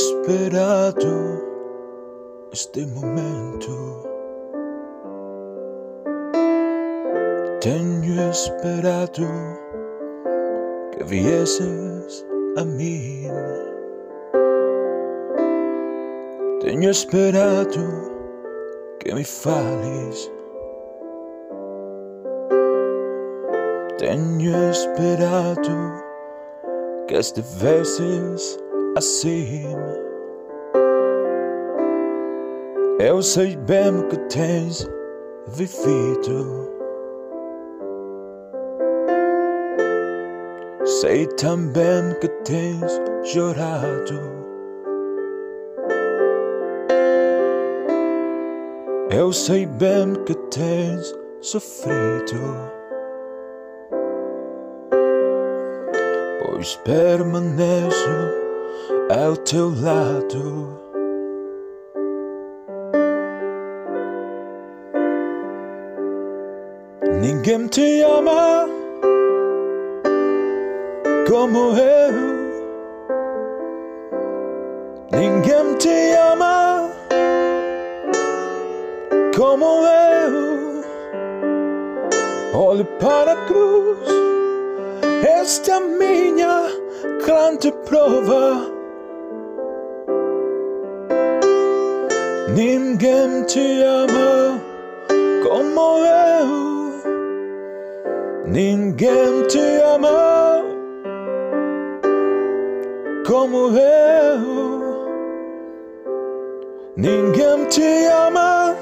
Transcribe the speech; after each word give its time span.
esperado 0.00 1.12
este 2.52 2.86
momento. 2.86 4.02
Tenho 7.60 8.30
esperado 8.30 9.26
que 10.92 11.04
viesses 11.04 12.26
a 12.56 12.64
mim. 12.64 13.28
Tenho 16.60 16.90
esperado 16.90 17.82
que 19.00 19.14
me 19.14 19.24
fales. 19.24 20.32
Tenho 23.98 24.70
esperado 24.70 26.02
que 27.06 27.16
estivesses 28.96 28.96
assim. 28.96 29.76
Eu 32.98 33.22
sei 33.22 33.56
bem 33.56 34.06
que 34.08 34.18
tens 34.28 34.88
vivido. 35.48 36.68
Sei 40.84 41.26
também 41.26 42.14
que 42.20 42.28
tens 42.44 43.00
chorado. 43.24 44.40
Eu 49.10 49.32
sei 49.32 49.66
bem 49.66 50.14
que 50.26 50.34
tens 50.34 51.14
sofrido. 51.40 52.70
Pois 56.42 56.76
permaneço 56.76 58.49
ao 59.10 59.36
teu 59.36 59.68
lado. 59.70 60.80
Ninguém 67.20 67.66
te 67.68 68.02
ama 68.02 68.68
como 71.28 71.72
eu. 71.76 72.30
Ninguém 75.12 75.74
te 75.78 76.12
ama 76.32 76.88
como 79.36 79.64
eu. 79.86 80.84
Olhe 82.54 82.84
para 83.00 83.32
a 83.32 83.46
cruz, 83.46 83.98
esta 85.24 85.80
minha 85.80 86.62
grande 87.24 87.72
prova. 87.84 88.79
Ninguém 92.54 93.44
te 93.44 93.80
ama 93.82 94.60
como 95.46 96.04
eu. 96.04 96.90
Ninguém 98.44 99.42
te 99.46 99.60
ama 99.94 100.64
como 103.24 103.68
eu. 103.68 105.10
Ninguém 106.96 107.64
te 107.66 108.06
ama 108.06 108.74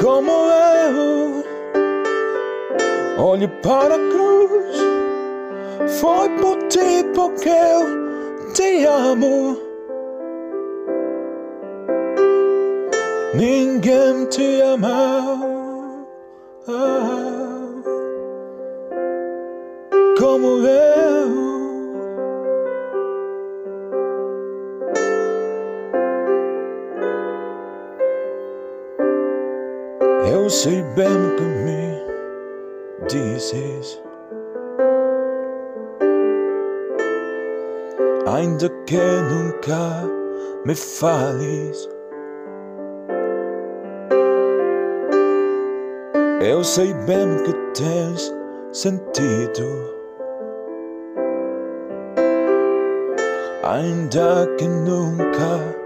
como 0.00 0.30
eu. 0.30 1.44
Olhe 3.18 3.48
para 3.62 3.96
a 3.96 3.98
cruz, 3.98 4.76
foi 6.00 6.28
por 6.40 6.56
ti 6.68 7.04
porque 7.12 7.48
eu 7.48 8.52
te 8.54 8.84
amo. 8.84 9.69
Ninguém 13.34 14.26
te 14.26 14.60
ama. 14.60 15.50
como 20.20 20.66
eu. 20.66 21.30
Eu 30.30 30.50
sei 30.50 30.82
bem 30.94 31.36
que 31.36 31.42
me 31.42 32.04
dizes, 33.08 34.00
ainda 38.26 38.68
que 38.86 38.96
nunca 38.98 40.04
me 40.64 40.74
fales. 40.74 41.88
Eu 46.40 46.64
sei 46.64 46.94
bem 46.94 47.36
que 47.44 47.52
tens 47.74 48.34
sentido. 48.72 49.94
Ainda 53.62 54.46
que 54.56 54.66
nunca 54.66 55.76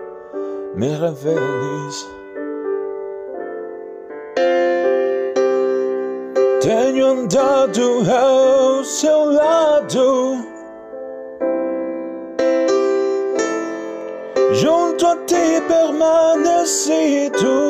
me 0.77 0.91
reveles. 0.91 2.09
Tenho 6.61 7.07
andado 7.07 8.05
ao 8.09 8.85
seu 8.85 9.33
lado. 9.33 10.37
Junto 14.53 15.05
a 15.05 15.17
ti 15.27 15.61
permanecido. 15.67 17.64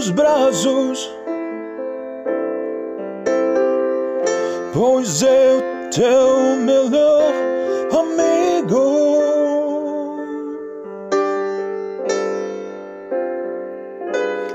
Em 0.00 0.02
meus 0.02 0.10
braços, 0.10 1.10
pois 4.72 5.22
eu 5.22 5.62
teu 5.90 6.56
melhor 6.56 7.32
amigo. 7.92 9.00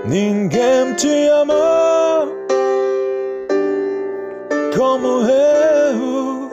Ninguém 0.06 0.94
te 0.96 1.28
ama 1.28 2.28
como 4.76 5.22
eu. 5.30 6.50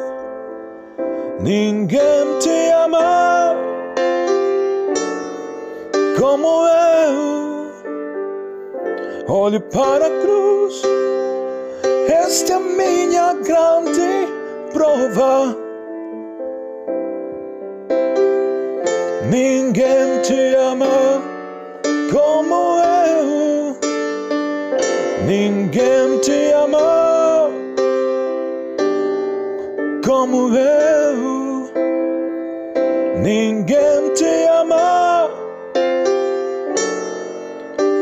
Ninguém 1.41 2.39
te 2.41 2.71
ama 2.85 3.55
como 6.19 6.67
eu. 6.67 7.42
Olhe 9.29 9.61
para 9.61 10.07
a 10.07 10.11
cruz, 10.21 10.83
esta 12.09 12.55
é 12.55 12.59
minha 12.59 13.33
grande 13.35 14.29
prova. 14.73 15.57
Ninguém 19.31 20.21
te 20.23 20.55
ama 20.57 21.23
como 22.13 22.81
eu. 22.83 23.77
Ninguém 25.25 26.19
te 26.19 26.53
ama 26.53 27.49
como 30.05 30.55
eu. 30.55 31.71
Ninguém 33.23 34.15
te 34.15 34.47
ama 34.49 35.31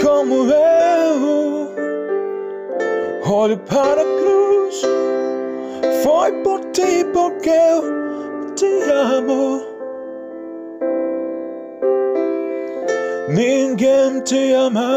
como 0.03 0.51
eu. 0.51 0.70
Olhe 3.43 3.57
para 3.57 4.03
a 4.03 4.05
cruz, 4.05 4.83
foi 6.05 6.31
por 6.43 6.61
ti 6.73 7.07
porque 7.11 7.49
eu 7.49 8.55
te 8.55 8.83
amo. 8.91 9.63
Ninguém 13.31 14.21
te 14.25 14.53
ama 14.53 14.91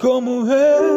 como 0.00 0.48
eu. 0.48 0.91